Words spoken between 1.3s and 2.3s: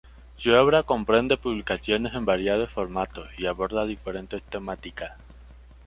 publicaciones en